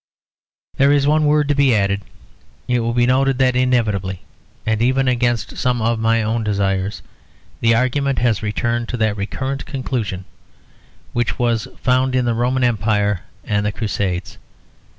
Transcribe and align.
There 0.77 0.91
is 0.91 1.05
one 1.05 1.27
word 1.27 1.47
to 1.49 1.53
be 1.53 1.75
added; 1.75 2.01
it 2.67 2.79
will 2.79 2.95
be 2.95 3.05
noted 3.05 3.37
that 3.37 3.55
inevitably 3.55 4.23
and 4.65 4.81
even 4.81 5.07
against 5.07 5.57
some 5.57 5.79
of 5.79 5.99
my 5.99 6.23
own 6.23 6.43
desires, 6.43 7.03
the 7.59 7.75
argument 7.75 8.17
has 8.17 8.41
returned 8.41 8.89
to 8.89 8.97
that 8.97 9.15
recurrent 9.15 9.67
conclusion, 9.67 10.25
which 11.13 11.37
was 11.37 11.67
found 11.79 12.15
in 12.15 12.25
the 12.25 12.33
Roman 12.33 12.63
Empire 12.63 13.21
and 13.43 13.63
the 13.63 13.71
Crusades. 13.71 14.39